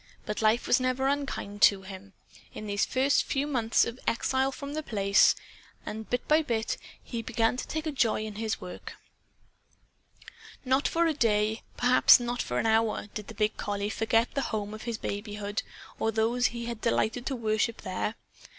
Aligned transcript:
But 0.25 0.41
life 0.41 0.65
was 0.65 0.79
never 0.79 1.07
unkind 1.07 1.61
to 1.61 1.83
him, 1.83 2.13
in 2.55 2.65
these 2.65 2.87
first 2.87 3.35
months 3.35 3.85
of 3.85 3.99
exile 4.07 4.51
from 4.51 4.73
The 4.73 4.81
Place. 4.81 5.35
And, 5.85 6.09
bit 6.09 6.27
by 6.27 6.41
bit, 6.41 6.77
he 7.03 7.21
began 7.21 7.55
to 7.57 7.67
take 7.67 7.85
a 7.85 7.91
joy 7.91 8.23
in 8.25 8.33
his 8.37 8.59
work. 8.59 8.93
Not 10.65 10.87
for 10.87 11.05
a 11.05 11.13
day, 11.13 11.61
perhaps 11.77 12.19
not 12.19 12.41
for 12.41 12.57
an 12.57 12.65
hour, 12.65 13.09
did 13.13 13.27
the 13.27 13.35
big 13.35 13.57
collie 13.57 13.91
forget 13.91 14.33
the 14.33 14.41
home 14.49 14.73
of 14.73 14.85
his 14.89 14.97
babyhood 14.97 15.61
or 15.99 16.11
those 16.11 16.47
he 16.47 16.65
had 16.65 16.81
delighted 16.81 17.27
to 17.27 17.35
worship, 17.35 17.81
there. 17.81 18.15